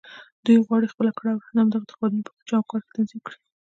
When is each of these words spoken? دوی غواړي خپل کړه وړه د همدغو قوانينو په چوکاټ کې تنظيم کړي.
دوی 0.45 0.57
غواړي 0.65 0.87
خپل 0.93 1.07
کړه 1.19 1.31
وړه 1.33 1.47
د 1.53 1.57
همدغو 1.61 1.91
قوانينو 1.91 2.25
په 2.27 2.31
چوکاټ 2.49 2.81
کې 2.85 2.91
تنظيم 2.95 3.19
کړي. 3.27 3.37